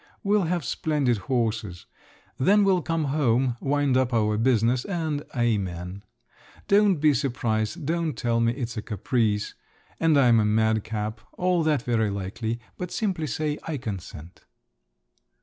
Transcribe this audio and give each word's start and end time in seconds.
We'll 0.23 0.45
have 0.45 0.65
splendid 0.65 1.19
horses. 1.29 1.85
Then 2.39 2.63
we'll 2.63 2.81
come 2.81 3.03
home, 3.03 3.55
wind 3.61 3.95
up 3.95 4.15
our 4.15 4.35
business, 4.35 4.83
and 4.83 5.21
amen! 5.37 6.01
Don't 6.67 6.95
be 6.95 7.13
surprised, 7.13 7.85
don't 7.85 8.17
tell 8.17 8.39
me 8.39 8.51
it's 8.53 8.75
a 8.75 8.81
caprice, 8.81 9.53
and 9.99 10.17
I'm 10.17 10.39
a 10.39 10.45
madcap—all 10.45 11.61
that's 11.61 11.83
very 11.83 12.09
likely—but 12.09 12.89
simply 12.89 13.27
say, 13.27 13.59
I 13.67 13.77
consent." 13.77 14.43